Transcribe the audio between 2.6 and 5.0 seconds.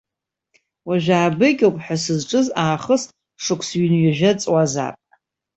аахыс шықәс ҩынҩажәа ҵуазаап.